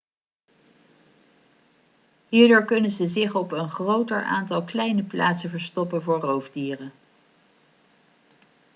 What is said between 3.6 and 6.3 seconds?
groter aantal kleine plaatsen verstoppen voor